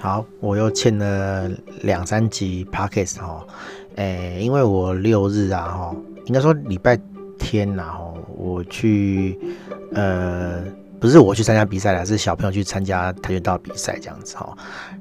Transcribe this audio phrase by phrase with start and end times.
[0.00, 1.50] 好，我又欠了
[1.82, 3.44] 两三集 Podcast 哈，
[3.96, 5.96] 诶，因为我六日啊哈，
[6.26, 6.96] 应该说礼拜
[7.36, 9.36] 天然后我去，
[9.92, 10.62] 呃，
[11.00, 14.56] 不是我去参加比赛啦，是小朋友去参加跆拳道比赛这样子哈，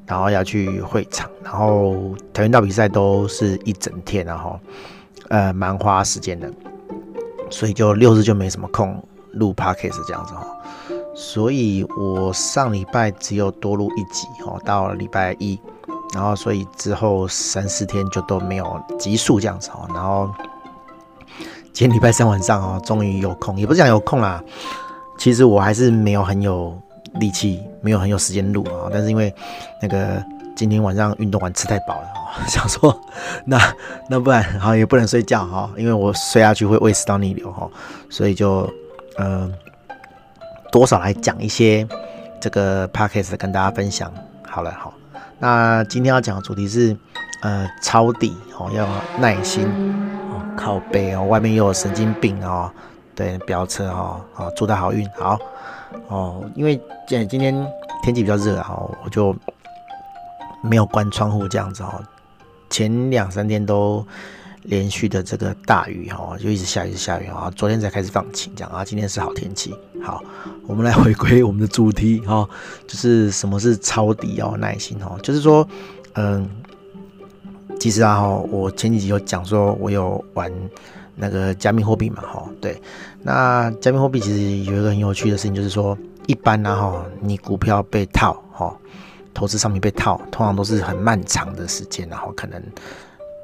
[0.07, 4.59] 然后要去会场，然后跆拳道比赛都是一整天然后，
[5.29, 6.51] 呃，蛮花时间的，
[7.51, 9.00] 所以就六日就没什么空
[9.33, 10.57] 录 Podcast 这样子哈。
[11.20, 15.60] 所以我上礼拜只有多录一集哦，到礼拜一，
[16.14, 20.29] 然后所以之后三四天就都没有集数这样子哦，然后
[21.74, 24.39] 今天礼拜三晚上哦，终于有空，也不是讲有空啦，
[25.18, 26.79] 其实我还是没有很有
[27.15, 29.33] 力气，没有很有时间录啊，但是因为
[29.82, 30.24] 那个
[30.55, 32.08] 今天晚上运动完吃太饱了，
[32.47, 32.95] 想说
[33.44, 33.59] 那
[34.08, 37.67] 那不然好也不能睡觉哈，因为我睡下去会胃食道逆流哈，
[38.08, 38.72] 所以就
[39.17, 39.52] 嗯。
[40.71, 41.88] 多少来讲一些
[42.39, 44.11] 这个 podcast 跟大家分享
[44.47, 44.93] 好了，好，
[45.39, 46.95] 那今天要讲的主题是
[47.41, 48.87] 呃抄底哦，要
[49.19, 49.65] 耐心
[50.31, 52.71] 哦，靠背哦，外面又有神经病哦，
[53.15, 55.39] 对，飙车哦，好，祝他好运，好
[56.07, 57.53] 哦，因为今今天
[58.03, 59.35] 天气比较热啊，我就
[60.61, 62.03] 没有关窗户这样子哦，
[62.69, 64.05] 前两三天都。
[64.67, 67.51] 连续的这个大雨哈，就一直下，一直下雨啊。
[67.55, 68.83] 昨天才开始放晴，这样啊。
[68.83, 69.73] 今天是好天气。
[70.03, 70.21] 好，
[70.67, 72.47] 我们来回归我们的主题哈，
[72.85, 75.17] 就是什么是抄底要耐心哈。
[75.23, 75.65] 就是说，
[76.15, 76.49] 嗯，
[77.79, 80.51] 其实啊哈，我前几集有讲说，我有玩
[81.15, 82.45] 那个加密货币嘛哈。
[82.59, 82.81] 对，
[83.23, 88.77] 那加密货币其实有一个很有趣的事情，就是说，一般呢哈，你股票被套哈，
[89.33, 92.61] 投资商品被套，通常都是很漫长的时间，然后可能。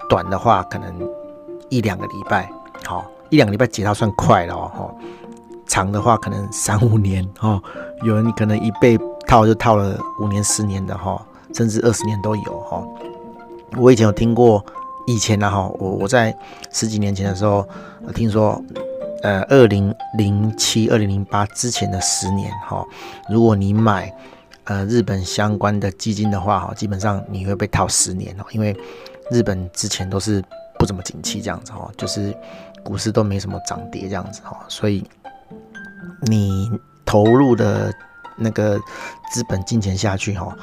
[0.10, 0.94] 短的话可能
[1.70, 2.50] 一两个礼拜，
[2.86, 4.94] 好，一两个礼拜解套算快了哦。
[5.66, 7.60] 长的话可能三五年哦，
[8.04, 11.20] 有人可能一被套就套了五年、十年的哈，
[11.54, 12.84] 甚至二十年都有哈。
[13.78, 14.64] 我以前有听过，
[15.08, 16.36] 以前呢哈，我我在
[16.72, 17.68] 十几年前的时候，
[18.14, 18.62] 听说，
[19.24, 22.86] 呃，二零零七、二零零八之前的十年哈，
[23.30, 24.14] 如果你买
[24.66, 28.76] 呃日本相关的基金的话哈，基本上你会被套十年哦，因为。
[29.32, 30.44] 日本之前都是
[30.78, 32.36] 不怎么景气这样子哈，就是
[32.84, 35.04] 股市都没什么涨跌这样子哈，所以
[36.24, 36.70] 你
[37.06, 37.94] 投入的
[38.36, 38.78] 那个
[39.32, 40.54] 资本金钱下去哈，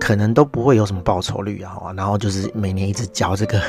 [0.00, 3.60] 可能都不会有什么报酬率啊，然后就是每年一直交这个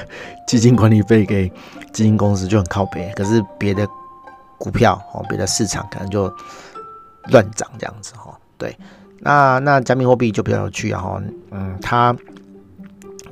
[0.47, 1.49] 基金管理费给
[1.91, 3.87] 基金公司就很靠北，可是别的
[4.57, 6.31] 股票哦，别的市场可能就
[7.31, 8.77] 乱涨这样子哈，对，
[9.19, 11.21] 那那加密货币就比较有趣啊，
[11.51, 12.15] 嗯，它。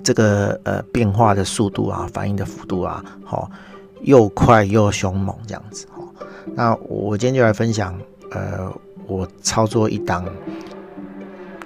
[0.05, 3.49] 这个呃变化的速度啊，反应的幅度啊，好，
[4.03, 6.03] 又快又凶猛这样子哈。
[6.53, 7.99] 那我今天就来分享，
[8.29, 8.71] 呃，
[9.07, 10.23] 我操作一档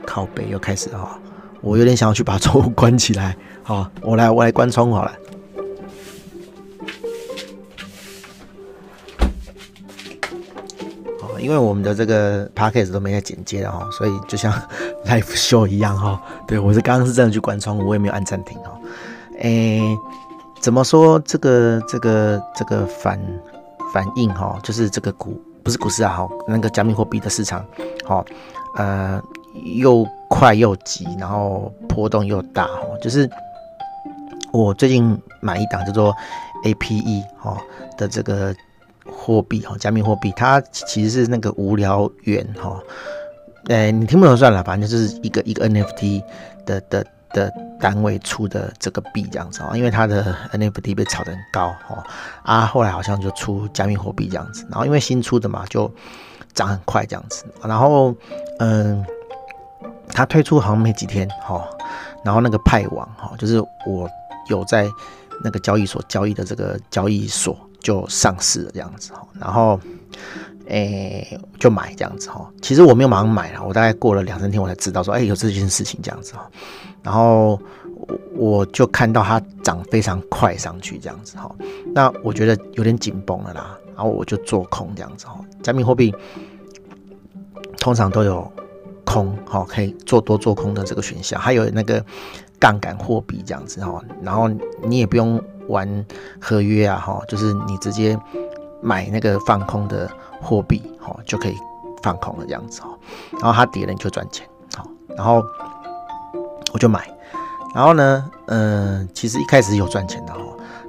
[0.06, 1.20] 靠背又开始哈，
[1.60, 5.12] 我有点想要去把窗户关起来，好，我来我来关窗户好了。
[11.42, 14.52] 因为我们的这个 podcast 都没在剪接的哈，所以就像
[15.06, 16.22] live show 一样哈。
[16.48, 18.72] 对，我是刚刚是真的去关窗，我也没有按暂停哈。
[19.40, 19.82] 诶，
[20.60, 23.20] 怎么说这个这个这个反
[23.94, 27.66] 反应哈，就是这个股不是股市啊哈，那个加密货币的市场，
[28.06, 28.24] 哈，
[28.76, 29.22] 呃，
[29.76, 32.82] 又快又急，然后波动又大哈。
[33.02, 33.30] 就是
[34.52, 36.16] 我最近买一档叫做
[36.64, 37.58] APE 哈
[37.98, 38.54] 的这个。
[39.12, 42.82] 货币哈，加密货币，它其实是那个无聊猿哈，
[43.68, 46.24] 诶，你听不懂算了，反正就是一个一个 NFT
[46.66, 52.04] 的的的单位出的这个币这样子啊，因为它的 NFT 被炒得很高哈，
[52.44, 55.92] 啊，后来好像就出加密货币这样子，然后因为新出的嘛，就
[56.54, 58.16] 涨很快这样子，然后
[58.60, 59.06] 嗯，
[60.08, 61.68] 它推出好像没几天哈，
[62.24, 64.10] 然后那个派网哈，就是我
[64.50, 64.88] 有在
[65.44, 67.58] 那个交易所交易的这个交易所。
[67.80, 69.80] 就上市了这样子哈，然后
[70.68, 72.48] 诶、就买这样子哈。
[72.62, 76.48] 其实我没有马上买了，我大概过了两三天我才知道说，哎、有这件事情这样子哈。
[77.02, 77.60] 然后
[78.36, 81.50] 我就看到它涨非常快上去这样子哈。
[81.96, 85.40] 那我觉得有点紧绷了啦，然后我就做空这样子哈。
[85.64, 86.14] 加密货币
[87.78, 88.52] 通常都有
[89.06, 92.06] 空哈，可以做多做空的这个选项，还有那个
[92.60, 94.04] 杠杆货币这样子哈。
[94.22, 94.48] 然后
[94.84, 95.42] 你也不用。
[95.70, 96.06] 玩
[96.40, 98.20] 合约啊，哈，就是你直接
[98.82, 100.10] 买那个放空的
[100.42, 101.56] 货币，哈，就可以
[102.04, 102.90] 放空了这样子，哈。
[103.34, 104.86] 然后它跌了你就赚钱，好，
[105.16, 105.42] 然后
[106.74, 107.08] 我就买，
[107.74, 110.40] 然后呢，嗯，其实一开始有赚钱的，哈，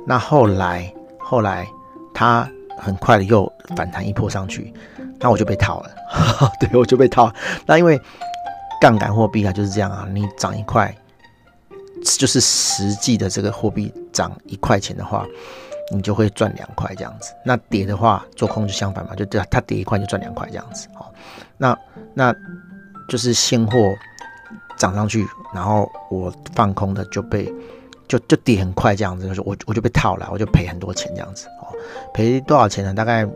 [0.07, 1.67] 那后来后来
[2.13, 2.49] 它
[2.79, 4.73] 很快的又反弹一波上去，
[5.19, 5.91] 那我就被套了，
[6.61, 7.33] 对，我就被套。
[7.67, 8.01] 那因为
[8.81, 10.95] 杠杆货币啊就是这样啊，你涨一块，
[12.19, 15.27] 就是实际的这个货币涨一块钱的话，
[15.91, 17.33] 你就会赚两块这样子。
[17.43, 20.89] 那跌的话，做空就相反嘛，就对啊，它跌一块就赚两块这样子。
[20.95, 21.11] 好，
[21.57, 21.79] 那
[22.13, 22.35] 那
[23.09, 23.79] 就是现货
[24.77, 27.51] 涨上去，然后我放空的就被
[28.09, 31.47] 就就跌很快这样子，就是我我就被套了，我就赔很多钱这样子。
[31.63, 31.73] 哦，
[32.13, 32.93] 赔多少钱呢？
[32.93, 33.27] 大概。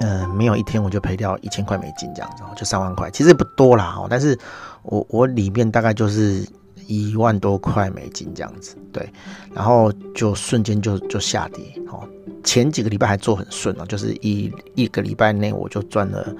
[0.00, 4.06] 嗯、没有一天我就赔掉一千块美金这样子，就三万块，其实不多啦哦。
[4.10, 4.38] 但是
[4.82, 6.46] 我我里面大概就是
[6.86, 9.08] 一万多块美金这样子，对，
[9.52, 12.06] 然后就瞬间就就下跌哦。
[12.42, 16.34] 前几个礼拜还做很顺哦，就是一一个礼拜内我就赚了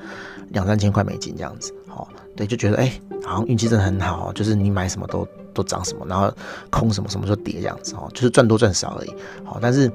[0.51, 2.07] 两三千块美金这样子，哦，
[2.37, 2.93] 对，就觉得哎，
[3.25, 6.33] 好像运气真的很好，就是你买什么都都涨什么，然后
[6.71, 9.15] 空什么什么就跌这样子哦，就是赚多赚少而已。
[9.45, 9.91] 好，但是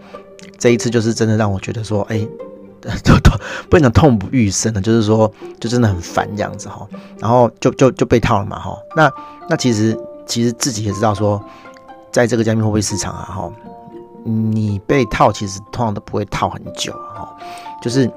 [0.57, 2.27] 这一次就是真的让我觉得说，哎。
[3.03, 3.29] 都 都
[3.69, 6.89] 不能痛不欲生的，就是说，就真的很烦这样子哈，
[7.19, 8.75] 然后就就就被套了嘛哈。
[8.95, 9.07] 那
[9.47, 9.95] 那其实
[10.25, 11.43] 其实自己也知道说，
[12.11, 13.51] 在这个加密货币市场啊哈，
[14.23, 17.35] 你被套其实通常都不会套很久哈，
[17.81, 18.11] 就是因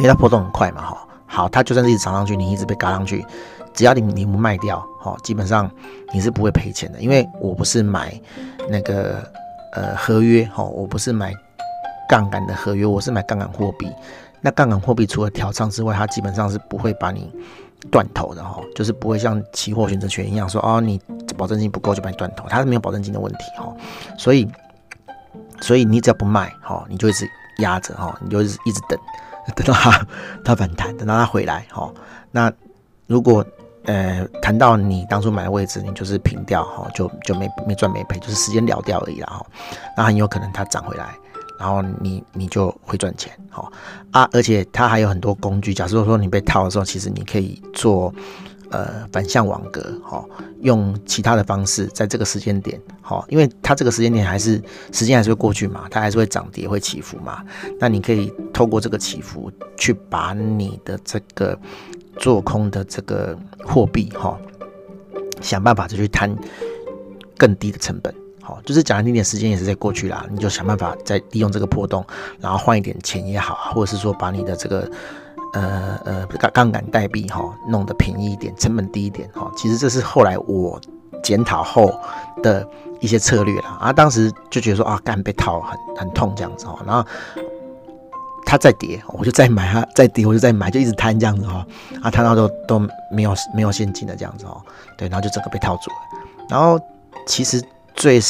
[0.00, 1.06] 为它波动很快嘛哈。
[1.26, 3.24] 好，它就算是一直涨上去，你一直被嘎上去，
[3.72, 5.70] 只要你你不卖掉哈，基本上
[6.12, 8.20] 你是不会赔钱的，因为我不是买
[8.68, 9.22] 那个
[9.72, 11.32] 呃合约哈，我不是买。
[12.06, 13.90] 杠杆的合约，我是买杠杆货币。
[14.42, 17.32] 那杠杆货币除了调仓之外，它基本上是不会把你
[17.90, 21.00] 断头的哈，就是不会像期货选择权一样说哦，你
[21.36, 23.72] 保证金不够就把你断头，它是没有保证金的问题哈。
[24.18, 24.48] 所以，
[25.60, 27.28] 所以你只要不卖哈，你就一直
[27.58, 28.98] 压着哈，你就一直一直等，
[29.54, 30.06] 等到它
[30.44, 31.92] 它反弹，等到它回来哈。
[32.30, 32.52] 那
[33.06, 33.44] 如果
[33.84, 39.44] 呃谈到你当初买的位置，你就是平掉哈，就就没没赚没赔，就是时间了掉而已了哈。
[39.96, 41.14] 那很有可能它涨回来。
[41.58, 43.72] 然后你你就会赚钱，好
[44.10, 45.72] 啊，而且它还有很多工具。
[45.72, 48.12] 假设说你被套的时候，其实你可以做
[48.70, 50.28] 呃反向网格，好，
[50.62, 54.60] 用其他的方式在这个时间点，好，因为它这个时间点还是
[54.92, 57.44] 时间还是会过去嘛，它还是会涨跌会起伏嘛。
[57.78, 61.56] 那你可以透过这个起伏去把你的这个
[62.18, 64.36] 做空的这个货币，哈，
[65.40, 66.36] 想办法就去摊
[67.38, 68.12] 更低的成本。
[68.64, 72.04] 就是讲一点点时间也是在过去啦，你就想办法再利用这个破洞，
[72.40, 74.90] 然后换一点钱也好，或者是说把你的这个
[75.52, 79.50] 呃呃杠杠杆代币哈弄得便宜一点，成本低一点哈。
[79.56, 80.80] 其实这是后来我
[81.22, 81.92] 检讨后
[82.42, 82.66] 的
[83.00, 83.78] 一些策略啦。
[83.80, 87.06] 啊，当时就觉得说啊，干被套很很痛这样子哦，然后
[88.46, 91.66] 它再跌，我就再买它，再跌我就再买，就一直摊这样子哈，
[92.02, 92.78] 啊摊到都都
[93.10, 94.60] 没有没有现金的这样子哦，
[94.98, 95.96] 对，然后就整个被套住了，
[96.48, 96.78] 然后
[97.26, 97.62] 其实。
[97.94, 98.20] 最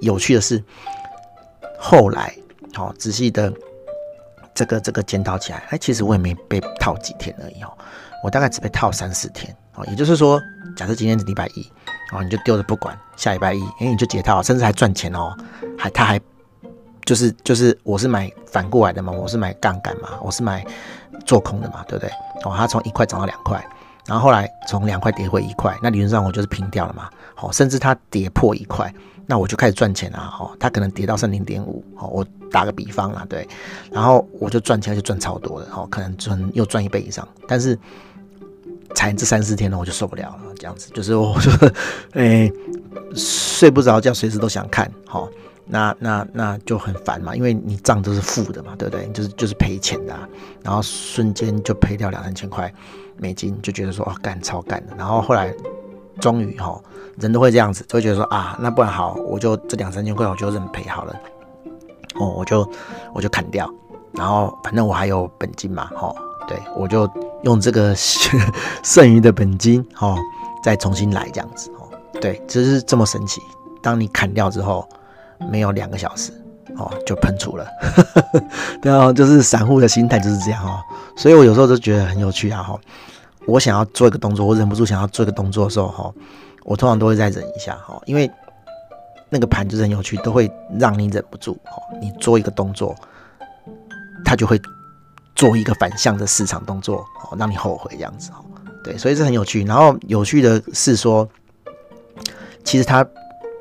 [0.00, 0.62] 有趣的是，
[1.78, 2.34] 后来
[2.74, 3.52] 好仔细的
[4.54, 7.76] 这个这个检讨起来，哎，其实我也没被套几天而已哦，
[8.24, 9.84] 我大概只被套三四天哦。
[9.88, 10.40] 也就是说，
[10.76, 11.70] 假设今天是礼拜一
[12.12, 15.36] 哦，你就丢着不管，下礼拜一哎你就解套，甚至还赚钱哦，
[15.76, 16.20] 还他还
[17.04, 20.64] 就是就是我是买反过来的嘛，我是买杠杆嘛，我是买
[21.26, 22.10] 做空的嘛，对不对？
[22.44, 23.64] 哦，他从一块涨到两块。
[24.08, 27.08] 然后后来从两块跌回一块，那理论上我就是平掉了嘛。
[27.34, 28.92] 好，甚至它跌破一块，
[29.26, 30.18] 那我就开始赚钱了。
[30.18, 33.46] 哈，它可能跌到剩零点五，好，我打个比方啦，对，
[33.92, 37.28] 然后我就赚钱，就赚超多的，好，可能赚又赚一倍以上。
[37.46, 37.78] 但是
[38.94, 41.50] 才这三四天呢，我就受不了了，这样子就是我就
[42.14, 42.50] 诶
[43.14, 45.28] 睡不着觉，随时都想看，好，
[45.68, 49.06] 那那那就很烦嘛，因为你账都是负的嘛，对不对？
[49.08, 50.16] 就是就是赔钱的，
[50.62, 52.72] 然后瞬间就赔掉两三千块。
[53.20, 55.52] 美金就觉得说哦干超干的，然后后来
[56.20, 56.80] 终于哈
[57.18, 61.20] 人都会这样子，就会觉得说啊那不然好，我就这两三千块我就认赔好了，
[62.14, 62.70] 哦我就
[63.12, 63.68] 我就砍掉，
[64.12, 66.14] 然后反正我还有本金嘛哈，
[66.46, 67.10] 对我就
[67.42, 67.92] 用这个
[68.84, 70.16] 剩余的本金哈
[70.62, 73.42] 再重新来这样子哦，对，就是这么神奇。
[73.82, 74.88] 当你砍掉之后，
[75.50, 76.32] 没有两个小时
[76.76, 77.66] 哦就喷出了，
[78.82, 80.80] 对啊，就是散户的心态就是这样哦，
[81.16, 82.78] 所以我有时候就觉得很有趣啊哈。
[83.46, 86.12] 我想要做一个动作，我忍不住想要做一个动作的时候，哈，
[86.64, 88.30] 我通常都会再忍一下，哈，因为
[89.30, 92.94] 那个盘就是很有趣，都会让你忍不住，哈，你做一个动作，
[94.22, 94.60] 它就会
[95.34, 98.44] 做一个反向的市场动作，哦，让你后悔这样子，哈，
[98.84, 99.64] 对，所以这很有趣。
[99.64, 101.26] 然后有趣的是说，
[102.64, 103.02] 其实它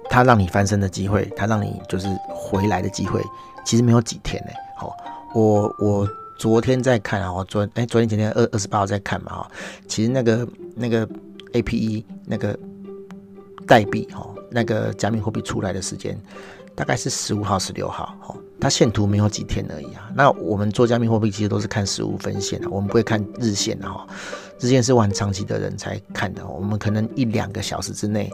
[0.09, 3.21] 它让你翻身的机会，它让你就是回来的机会，
[3.65, 4.95] 其实没有几天呢，好，
[5.33, 6.07] 我我。
[6.39, 9.51] 昨天在看啊，我昨哎、昨天前天二二十八号在看嘛哈，
[9.87, 11.03] 其实那个那个
[11.53, 12.55] APE 那个
[13.65, 16.15] 代币哈，那个加密货币出来的时间
[16.75, 20.11] 大概是十五号十六号哈，它线图没有几天而已啊。
[20.13, 24.05] 那我们做加密货币其实都是看十五分线的，我们不会看日线的哈。
[24.59, 26.45] 这件事玩长期的人才看的。
[26.45, 28.31] 我们可能一两个小时之内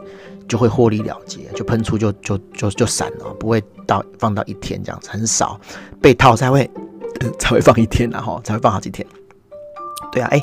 [0.48, 5.60] 就会获利了结，就喷出就就就就散了，不会到放到一天这样子，很少
[6.00, 6.70] 被套才会、
[7.38, 9.06] 才会放一天然后才会放好几天。
[10.10, 10.42] 对啊，哎、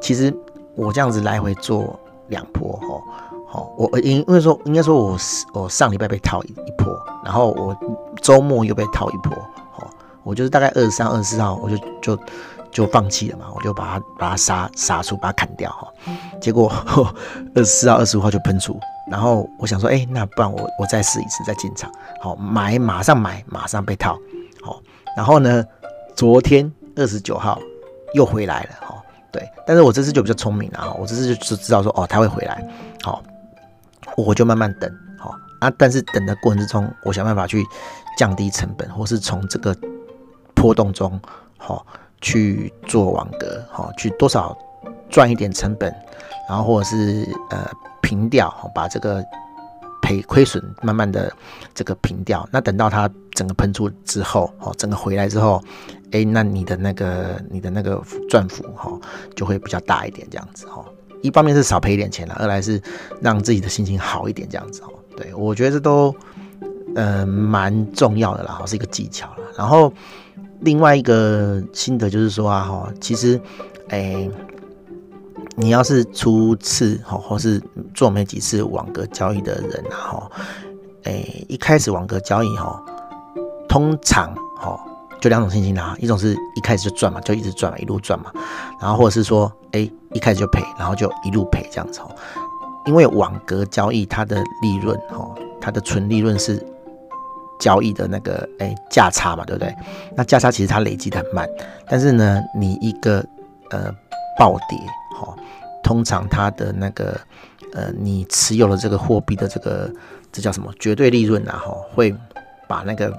[0.00, 0.34] 其实
[0.74, 3.02] 我这样子来回做两波哈，
[3.48, 5.16] 好，我因因为说应该说我
[5.54, 7.76] 我上礼拜被套一一波，然后我
[8.22, 9.32] 周末又被套一波，
[9.72, 9.90] 好，
[10.22, 12.22] 我就是大概二十三、二十四号我就就。
[12.70, 15.92] 就放弃了嘛，我就把它把它杀杀出，把它砍掉哈。
[16.40, 16.72] 结果
[17.54, 18.78] 二十四号、二十五号就喷出，
[19.10, 21.90] 然后我想说，哎、那不然我我再试一次，再进场。
[22.20, 24.16] 好，买马上买，马上被套。
[24.62, 24.80] 好，
[25.16, 25.64] 然后呢，
[26.14, 27.58] 昨天二十九号
[28.14, 28.70] 又回来了。
[28.86, 32.64] 哈，对，但是我这次就比较聪明了啊，我这次就知道说，哦，它会回来。
[33.02, 33.22] 好，
[34.16, 34.90] 我就慢慢等。
[35.18, 37.66] 好啊，但是等的过程之中，我想办法去
[38.16, 39.76] 降低成本，或是从这个
[40.54, 41.20] 波动中，
[41.58, 41.84] 好。
[42.20, 44.56] 去做网格，哈，去多少
[45.08, 45.94] 赚一点成本，
[46.48, 47.70] 然后或者是呃
[48.02, 49.24] 平掉，把这个
[50.02, 51.32] 赔亏损慢慢的
[51.74, 52.46] 这个平掉。
[52.52, 55.62] 那等到它整个喷出之后，哦，整个回来之后，
[56.12, 58.90] 哎，那你的那个你的那个赚幅，哈，
[59.34, 60.84] 就会比较大一点，这样子，哈。
[61.22, 62.80] 一方面是少赔一点钱了，二来是
[63.20, 64.90] 让自己的心情好一点，这样子，哈。
[65.16, 66.14] 对，我觉得这都
[66.94, 69.44] 呃蛮重要的啦，是一个技巧了。
[69.56, 69.92] 然后。
[70.60, 73.40] 另外一个心得就是说啊，哈，其实，
[73.88, 74.30] 哎、欸，
[75.56, 77.62] 你要是初次哈，或是
[77.94, 80.30] 做没几次网格交易的人啊，哈，
[81.04, 82.82] 哎，一开始网格交易哈，
[83.68, 84.78] 通常哈，
[85.20, 88.30] 就两种情形啦，一种是一开始就赚嘛，就一直赚嘛，一路赚嘛，
[88.80, 92.10] 然后或者是说，哎、欸，一开始就赔，然后就一路赔这样子哦，
[92.86, 96.64] 因为网格交易它的利润哈，它的纯利润是。
[97.60, 99.72] 交易的那个诶价差嘛，对不对？
[100.16, 101.48] 那价差其实它累积的很慢，
[101.86, 103.24] 但是呢，你一个
[103.70, 103.94] 呃
[104.36, 104.76] 暴跌，
[105.16, 105.36] 哈，
[105.84, 107.20] 通常它的那个
[107.74, 109.88] 呃你持有的这个货币的这个
[110.32, 112.12] 这叫什么绝对利润啊，哈，会
[112.66, 113.16] 把那个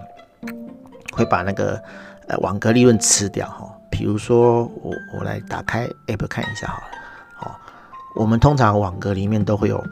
[1.14, 1.82] 会把那个
[2.28, 3.72] 呃网格利润吃掉，哈。
[3.92, 6.84] 比如说我我来打开 App 看一下好了，
[7.36, 7.60] 好，
[8.16, 9.84] 我们通常网格里面都会有。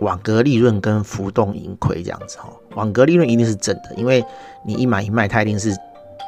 [0.00, 4.24] 网格利润跟浮动盈亏这样子哈，网格利润一定是正的，因为
[4.66, 5.74] 你一买一卖，它一定是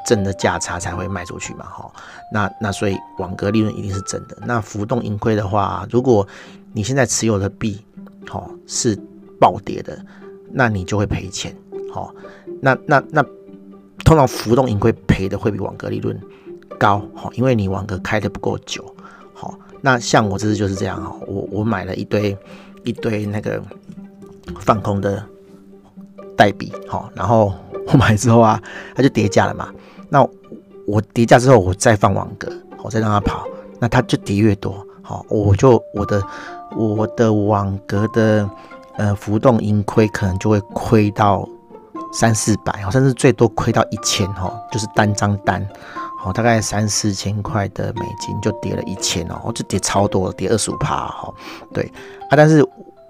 [0.07, 1.91] 正的价差才会卖出去嘛哈。
[2.33, 4.39] 那那所以网格利润一定是正的。
[4.47, 6.27] 那浮动盈亏的话，如果
[6.73, 7.85] 你现在持有的币
[8.29, 8.97] 哈是
[9.41, 9.99] 暴跌的，
[10.53, 11.55] 那你就会赔钱
[11.93, 12.09] 哈。
[12.63, 13.23] 那那那
[14.05, 16.19] 通常浮动盈亏赔的会比网格利润
[16.79, 18.85] 高哈，因为你网格开的不够久
[19.35, 19.59] 好。
[19.83, 22.37] 那像我这次就是这样哈，我我买了一堆。
[22.87, 23.61] 一堆那个
[24.61, 25.23] 放空的
[26.37, 27.53] 代币，好，然后
[27.89, 28.63] 我买之后啊，
[28.95, 29.69] 它就跌价了嘛。
[30.09, 30.27] 那
[30.87, 32.49] 我跌价之后，我再放网格，
[32.83, 33.45] 我再让它跑，
[33.81, 36.23] 那它就跌越多，好，我就我的
[36.77, 38.49] 我的网格的
[38.97, 41.47] 呃浮动盈亏可能就会亏到
[42.13, 45.67] 三四百，甚至最多亏到一千，哈，就是单张单。
[46.27, 51.33] 哦，大概三四千块的美金就跌了一千哦，就跌超多，跌二十五趴哈。
[51.73, 51.85] 对
[52.29, 52.67] 啊，但是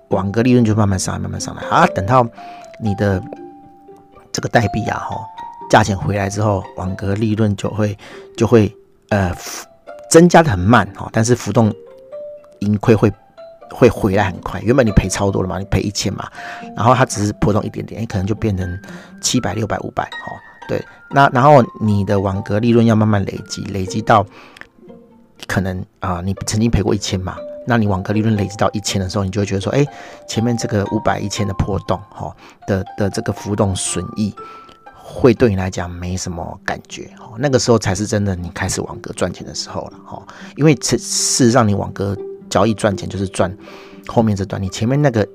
[0.09, 1.87] 网格利润就慢慢上来，慢慢上来啊。
[1.87, 2.27] 等到
[2.79, 3.23] 你的
[4.31, 5.17] 这个代币啊，哈，
[5.71, 7.97] 价钱回来之后，网格利润就会
[8.37, 8.71] 就会
[9.09, 9.35] 呃
[10.11, 11.73] 增加的很慢哈，但是浮动
[12.59, 13.11] 盈亏会
[13.71, 14.61] 会回来很快。
[14.61, 16.31] 原本你赔超多了嘛，你赔一千嘛，
[16.77, 18.79] 然后它只是波动一点点，你可能就变成
[19.23, 20.33] 七百、六百、五百哈。
[20.69, 24.27] 对，那然后你的网格利润要慢慢累积，累积到
[25.47, 27.37] 可能啊、你曾经赔过一千嘛，
[27.67, 29.87] 那你网格利润累积到一千的时候，你就会觉得说，哎，
[30.29, 32.35] 前面这个五百、一千的波动，哈
[32.67, 34.35] 的的这个浮动损益，
[34.95, 40.21] 会对你来讲没什么感觉，哈，那个时候才是真的你开始网格赚钱的时候了，哈，
[40.57, 42.17] 因为事事实上你网格
[42.51, 43.57] 交易赚钱就是赚
[44.07, 45.27] 后面这段，你前面那个。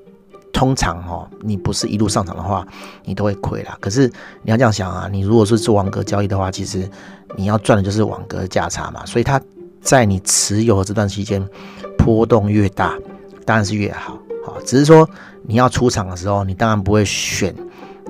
[0.52, 2.66] 通常哦，你不是一路上涨的话，
[3.04, 3.76] 你都会亏啦。
[3.80, 4.06] 可是
[4.42, 6.88] 你要这样想啊，你如果是做网格交易的话，其实
[7.36, 9.04] 你要赚的就是网格价差嘛。
[9.06, 9.40] 所以它
[9.80, 11.44] 在你持有的这段期间，
[11.98, 12.94] 波动越大，
[13.44, 14.18] 当然是越好。
[14.44, 15.08] 好，只是说
[15.44, 17.54] 你要出场的时候，你当然不会选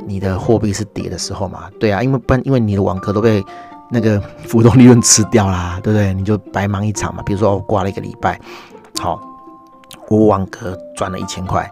[0.07, 1.71] 你的货币是跌的时候嘛。
[1.79, 3.43] 对啊，因为不然，因为你的网格都被
[3.91, 6.13] 那个浮动利润吃掉啦，对不对？
[6.13, 7.23] 你就白忙一场嘛。
[7.23, 8.41] 比如说我挂了一个礼拜，
[8.99, 9.21] 好，
[10.09, 11.71] 我网格赚了一千块。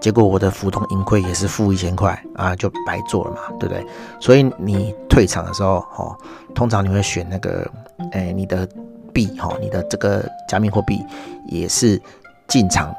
[0.00, 3.86] 结果我的浮动盈亏也是负一千块啊，就白做了嘛，对不对？
[4.18, 6.16] 所以你退场的时候，哦，
[6.54, 7.70] 通常你会选那个，
[8.12, 8.66] 哎，你的
[9.12, 11.04] 币，哈，你的这个加密货币
[11.46, 12.00] 也是
[12.48, 12.94] 进场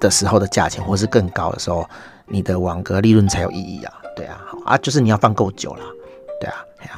[0.00, 1.88] 的时候的价钱，或是更高的时候，
[2.26, 5.82] 你的网格利润才有意义啊，对啊，啊，就是你要放够久了，
[6.40, 6.56] 对啊，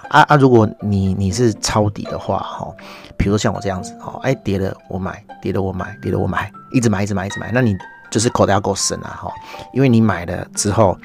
[0.08, 0.36] 啊啊！
[0.36, 2.68] 如果你你是抄底的话，哈，
[3.16, 7.76] 比如说像我这样子，哦，哎，跌了我买，跌了我买，跌了我买，一直买，一直买，一直买，那你
[8.10, 9.32] 就是口袋要够深啊，哈，
[9.72, 10.96] 因为你买了之后，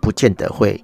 [0.00, 0.82] 不见得会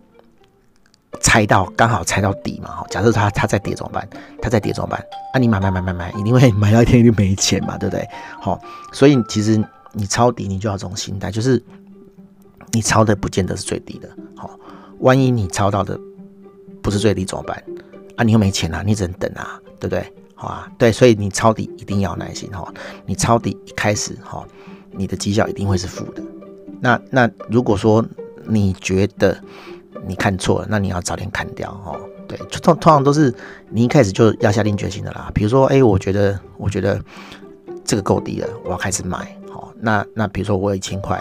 [1.21, 2.87] 猜到刚好猜到底嘛，哈。
[2.91, 4.09] 假设它它在跌怎么办？
[4.41, 4.99] 它在跌怎么办？
[5.33, 8.09] 啊，你买买买买买，一定会 买到一天就没钱嘛，对不对？
[8.41, 8.61] 好，
[8.93, 11.63] 所以其实你抄底，你就要这种心态，就是
[12.73, 14.51] 你抄的不见得是最低的，好，
[15.01, 15.99] 万一你抄到的。
[16.81, 17.63] 不是最低怎么办？
[18.17, 20.11] 啊，你又没钱啊，你只能等啊，对不对？
[20.35, 22.73] 好啊，对，所以你抄底一定要耐心哈。
[23.05, 24.47] 你抄底一开始哈，
[24.93, 26.23] 你的绩效一定会是负的。
[26.81, 28.05] 那那如果说
[28.45, 29.37] 你觉得
[30.07, 31.99] 你看错了，那你要早点砍掉哈。
[32.27, 33.35] 对，通通常都是
[33.71, 35.31] 你一开始就要下定决心的啦。
[35.35, 37.01] 比如说，哎，我觉得我觉得
[37.85, 39.37] 这个够低了，我要开始买。
[39.51, 41.21] 好，那那比如说我有一千块。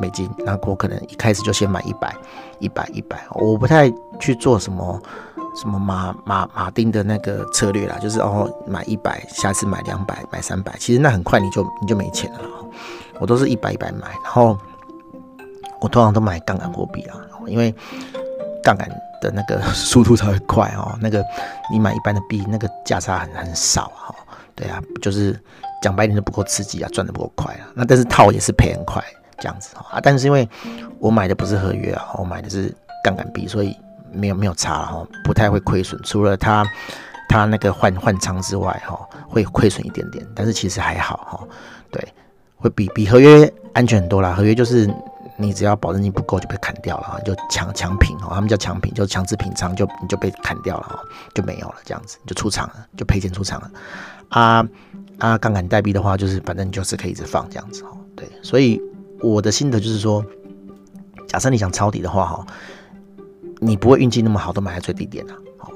[0.00, 2.16] 美金，那我可能一开始就先买一百，
[2.58, 4.98] 一百，一百，我不太去做什么
[5.54, 12.40] 什么马马马丁的那个策略啦，就是哦买一百，下次买两百，买三百，其实那很快你就你就没钱了。
[13.20, 14.58] 我都是一百一百买，然后
[15.80, 17.74] 我通常都买杠杆货币啊，因为
[18.62, 18.88] 杠杆
[19.20, 20.98] 的那个 速度才会快哦。
[21.00, 21.24] 那个
[21.70, 24.14] 你买一般的币，那个价差很很少哈。
[24.54, 25.38] 对啊，就是
[25.80, 27.68] 讲白点就不够刺激啊，赚的不够快啊。
[27.74, 29.02] 那但是套也是赔很快。
[29.42, 30.46] 这样子啊，但是因为
[30.98, 32.70] 我买的不是合约啊，我买的是
[33.02, 33.74] 杠杆币，所以
[34.12, 35.98] 没有没有差哈，不太会亏损。
[36.04, 36.62] 除了它
[37.26, 41.48] 它那个换换仓之外哈，会亏损一点点，但是其实还好哈。
[41.90, 42.06] 对，
[42.60, 44.32] 会比比合约安全很多啦。
[44.32, 44.88] 合约就是
[45.36, 51.00] 你只要保证金不够就被砍掉了，就强强平哦，他们叫强平，就强制平仓，就你就被砍掉了哈，
[51.34, 53.70] 就没有了，这样子就出场了，就赔钱出场了。
[54.28, 54.64] 啊
[55.18, 57.90] 啊，杠杆代币的话，就是反正就是可以一直放这样子哈。
[58.14, 58.80] 对，所以。
[59.22, 60.24] 我的心得就是说，
[61.28, 62.46] 假设你想抄底的话，哈，
[63.58, 65.68] 你不会运气那么好，都买在最低点啊，哦，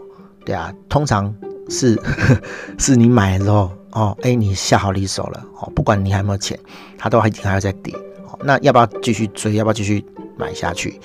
[0.46, 1.30] 对啊，通常
[1.68, 2.00] 是
[2.80, 6.58] 是你买的时候，哦，哎，你下好离手了，哦，不管你还有没有钱，
[6.98, 7.94] 它都还还要再跌，
[8.26, 9.54] 哦，那要不要继续追？
[9.54, 10.04] 要不要继续
[10.36, 11.00] 买下去？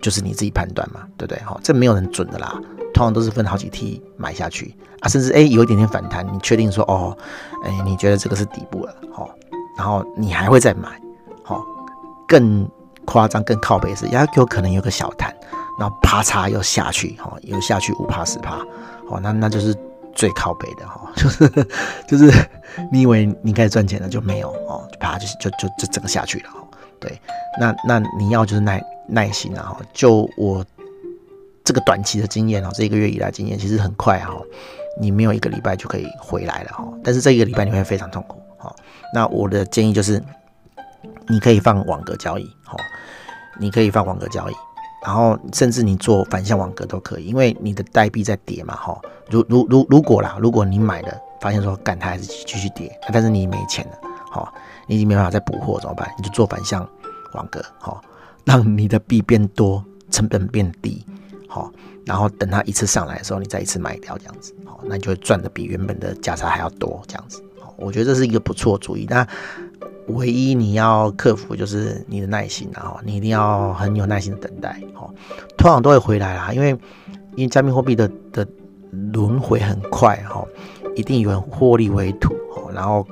[0.00, 1.42] 就是你自己判断嘛，对不对？
[1.44, 2.58] 哈，这没有人准的啦，
[2.94, 7.14] 通常都是分好几梯买下去啊，甚至哎有一点点反弹，你确定说哦，
[7.64, 9.28] 哎，你觉得这个是底部了，好，
[9.76, 10.88] 然后你还会再买。
[11.42, 11.64] 好
[12.28, 12.66] 更
[13.04, 15.34] 夸张、更靠北是，也有可能有个小弹，
[15.78, 18.56] 然后啪嚓又下去，哈，又下去五趴十趴，
[19.08, 19.74] 哦，那那就是
[20.14, 21.48] 最靠北的，哈， 就是
[22.06, 22.30] 就是
[22.92, 26.60] 你以为你开始赚钱了就没有，哦，就啪就就就就整个下去了，哈，
[26.98, 27.20] 对，
[27.58, 30.64] 那那你要就是耐耐心啊，就我
[31.64, 34.34] 这个短期的经验啊，这一个月以来经验其实很快哈，
[35.00, 38.74] 你没有一个礼拜就可以回来了，哈，但是这一个礼拜你会非常痛苦，哈，
[39.14, 40.22] 那我的建议就是。
[41.28, 42.76] 你可以放网格交易，哈，
[43.58, 44.54] 你可以放网格交易，
[45.04, 53.92] 然后甚至你做反向网格都可以，因为你的代币在跌嘛，哈，如如如如果啦，如果你买了，发现说干它还是继续跌，但是你没钱了，
[54.30, 54.52] 好，
[54.86, 56.06] 你已经没办法再补货怎么办？
[56.18, 56.86] 你就做反向
[57.32, 58.02] 网格，好，
[58.44, 61.04] 让你的币变多，成本变低，
[61.48, 61.72] 好，
[62.04, 69.26] 然后等它一次上来的时候，你再一次卖掉，这样子，好，那你就会赚的比原本的价差还要多，这样子，好，我觉得这是一个不错主意，那。
[70.14, 75.10] 唯一你要克服就是你的耐心，然后你一定要很有耐心的等待，哦，
[75.56, 76.70] 通常都会回来啦，因为
[77.36, 78.46] 因为加密货币的的
[79.12, 80.44] 轮回很快，哈，
[80.94, 83.06] 一定有人获利为土，哦，然后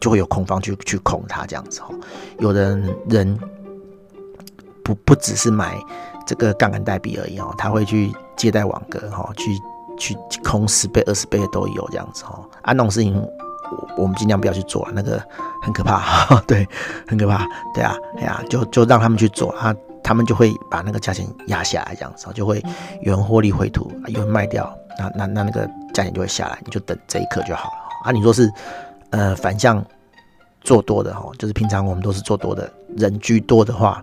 [0.00, 1.94] 就会有空方去去空它这样子，哦，
[2.38, 2.76] 有的
[3.08, 3.38] 人
[4.84, 5.78] 不不只是买
[6.26, 9.56] 这个杠杆代币而已，哦，他会去借贷网格，哈，去
[9.98, 13.14] 去空十倍、二十倍都有这样子，哦，啊，那种事情。
[13.96, 15.22] 我们尽量不要去做啊，那个
[15.62, 16.66] 很可怕， 对，
[17.06, 22.62] 很可怕，对啊，哎呀，就就让他们去做啊，他们就会把那个价钱压下来，这样子，就会
[23.02, 28.12] 有人获利回吐，有人卖掉，那那那那个价钱就会下来，你就等这一刻就好了啊。
[28.12, 28.50] 你说是
[29.10, 29.84] 呃反向
[30.62, 34.02] 做多的哈，就是平常我们都是做多的人居多的话，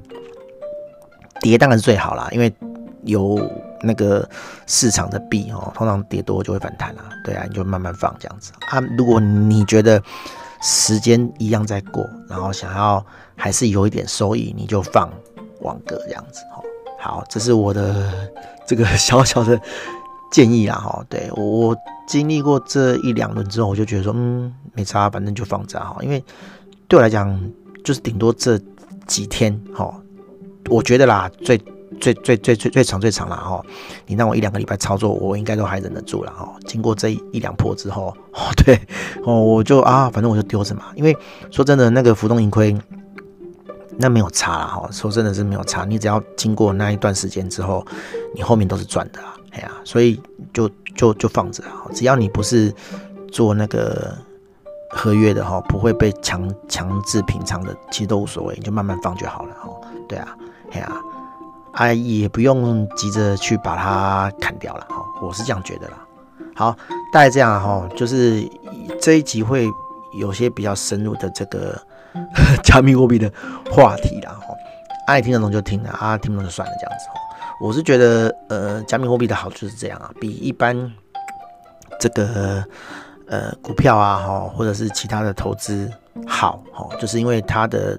[1.41, 2.53] 跌当然是最好啦，因为
[3.03, 3.39] 有。
[3.81, 4.27] 那个
[4.67, 8.79] 市场的币哦，通常跌多就会反弹啊，对啊，你就慢慢放这样子啊。
[8.97, 10.01] 如果你觉得
[10.61, 15.09] 时间一样在过，然后想要还是有一点收益，你就放
[15.61, 16.63] 网格这样子哦。
[16.99, 18.11] 好，这是我的
[18.67, 19.59] 这个小小的
[20.31, 21.03] 建议啦哈。
[21.07, 21.75] 对，我
[22.07, 25.97] 经历过这一两轮之后，我就觉得说，嗯，没差，反正就放着哈。
[26.01, 26.21] 因为
[26.87, 27.39] 对我来讲，
[27.83, 28.59] 就是顶多这
[29.07, 29.93] 几天哈，
[30.69, 31.57] 我觉得啦最。
[31.99, 33.61] 最最最最最长最长了哈，
[34.05, 36.53] 你让我一两个礼拜操作，我应该都还忍得住了哈。
[36.65, 38.79] 经过这一两波之后，哦对
[39.23, 40.85] 哦，我就啊，反正我就丢着嘛。
[40.95, 41.15] 因为
[41.51, 42.77] 说真的，那个浮动盈亏
[43.97, 44.87] 那没有差了哈。
[44.91, 47.85] 说真的是没有差，你只要经过那一段时间之后，
[48.33, 49.35] 你后面都是赚的啊。
[49.51, 50.21] 哎呀，所以
[50.53, 52.73] 就就就放着啊，只要你不是
[53.31, 54.15] 做那个
[54.91, 59.69] 合约的哈，不会被强强制平仓的，其实都无所谓，你就慢慢放就好了哈。
[60.07, 60.37] 对啊，
[60.71, 60.91] 哎呀，
[61.79, 65.97] 啊也不用急着去把它砍掉了哈，我是这样觉得啦。
[66.53, 66.75] 好，
[67.13, 68.43] 大概这样哈，就是
[68.99, 69.65] 这一集会
[70.19, 71.81] 有些比较深入的这个
[72.61, 73.31] 加密货币的
[73.71, 74.53] 话题啦哈，
[75.07, 77.05] 爱听得懂就听了啊，听不懂就算了这样子。
[77.61, 80.91] 我是觉得，呃，加密货币的好处是这样啊，比一般
[81.97, 82.61] 这个
[83.29, 85.89] 呃股票啊，哈，或者是其他的投资
[86.27, 87.97] 好，哈，就是因为它的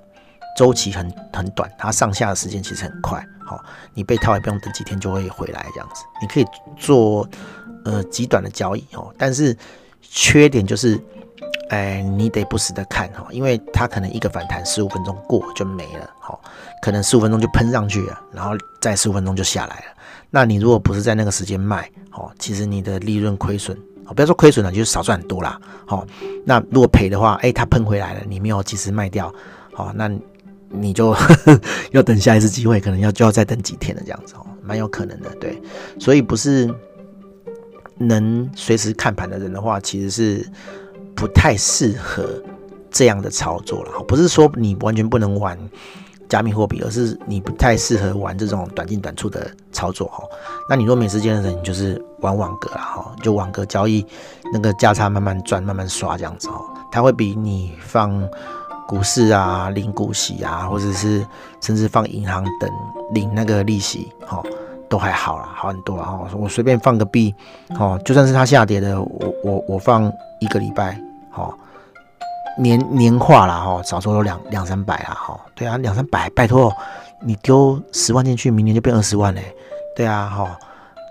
[0.57, 3.63] 周期很很短，它上下的时间其实很快，好，
[3.95, 7.29] 你被套也不用等几天就会回来这样子，你可以做
[7.85, 9.57] 呃极短的交易，哦，但是
[10.01, 11.01] 缺点就是。
[11.71, 16.41] 哎，你得不时的看哈，因为它可能一个反弹十五分钟过就没了，好，
[16.83, 19.85] 可能十五分钟就喷上去了，然后再十五分钟就下来了。
[20.31, 23.79] 那你如果不是在那个时间卖，好，其实你的利润亏损，
[24.17, 26.05] 不要说亏损了，就是少赚很多啦，好。
[26.45, 29.33] 那如果赔的话，哎，它喷回来了，你没有及时卖掉，
[29.73, 30.11] 好，那
[30.71, 31.15] 你就
[31.93, 35.61] 要等下一次机会，可能要就要再等几天了，这样子哦，蛮有可能的，对。
[35.99, 36.73] 所以不是
[37.99, 40.47] 能随时看盘的人的话，其实是。
[41.13, 42.43] 不太适合
[42.91, 45.59] 这样的操作了，不是说你完全不能玩
[46.31, 50.25] 加密货币，而是你不太适合玩这种短进短出的操作哈。
[50.67, 54.03] 那你若没时间的人，你就是玩网格了哈，就网格交易，
[54.51, 58.27] 那个价差慢慢赚，慢慢刷这样子哦，它会比你放
[58.91, 61.25] 股市啊领股息啊，或者是
[61.61, 62.69] 甚至放银行等
[63.13, 64.43] 领那个利息哈，
[64.89, 66.19] 都还好啦，好很多啊。
[66.37, 67.33] 我随便放个币，
[67.79, 71.01] 哦，就算是它下跌的，我我我放一个礼拜。
[71.31, 71.57] 好，
[72.59, 76.73] 年年化啦，哈，少说有两两三百啦，哈，对啊，两三百，拜托，
[77.23, 79.55] 你丢十万进去，明年就变二十万嘞，
[79.95, 80.59] 对啊，哈，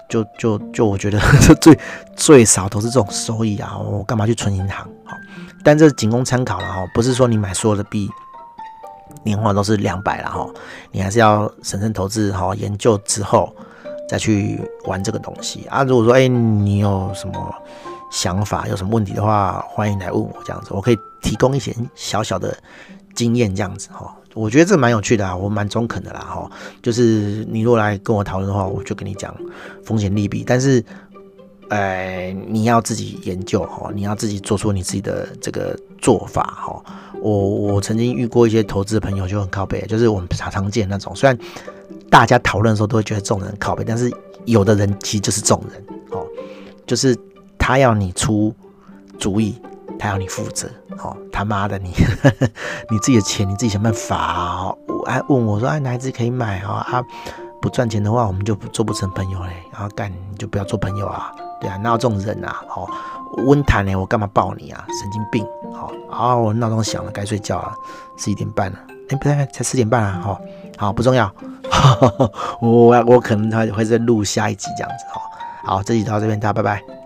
[0.09, 1.17] 就就就我觉得
[1.61, 1.79] 最
[2.17, 4.85] 最少都是这种收益啊，我干嘛去存银行？
[5.05, 5.15] 好，
[5.63, 8.09] 但这仅供参考了哈，不是说你买所有的币
[9.23, 10.47] 年化都是两百了哈，
[10.91, 13.55] 你还是要审慎投资，哈，研究之后
[14.07, 15.83] 再去玩这个东西啊。
[15.83, 17.55] 如果说哎，你有什么？
[18.11, 22.57] 想法有什么问题的话，欢迎来问我，这样子我可以提供一些小小的
[23.13, 26.49] 经验，这样子哈，我觉得这蛮有趣的啊，我蛮中肯的啦哈，
[26.81, 29.31] 就是你如果来跟我讨论的话，我就跟你讲
[29.85, 30.83] 风险利弊，但是，
[31.69, 36.83] 呃，你要自己研究哈，你要自己做出你自己的这个做法哈。
[37.21, 41.37] 我我曾经遇过一些投资朋友就很靠北，就是我们常常见那种，虽然
[42.09, 44.11] 大家讨论的时候都会觉得这种人靠北，但是
[44.45, 46.25] 有的人其实就是这种人哦，
[46.85, 47.17] 就是。
[47.61, 48.51] 他要你出
[49.19, 49.61] 主意，
[49.99, 50.67] 他要你负责，
[51.03, 51.91] 哦，他妈的你，
[52.89, 54.75] 你自己的钱你自己想办法哦。
[54.87, 56.83] 我还问我说，哎，哪一支可以买啊？
[56.89, 57.03] 啊，
[57.61, 59.51] 不赚钱的话，我们就做不成朋友嘞。
[59.71, 62.63] 然后干你就不要做朋友啊，对啊，哪有这种人啊？
[62.75, 62.89] 哦，
[63.45, 64.85] 温谈呢，我干嘛抱你啊？
[64.99, 65.45] 神经病！
[65.73, 67.73] 好，啊，我闹钟响了，该睡觉了，
[68.17, 68.79] 十一点半了。
[69.09, 70.19] 哎，不对，才十点半啊。
[70.23, 70.41] 好，
[70.77, 71.31] 好，不重要。
[72.61, 75.05] 我我可能还会再录下一集这样子。
[75.11, 75.21] 好，
[75.63, 76.98] 好，这集到这边，大家拜拜。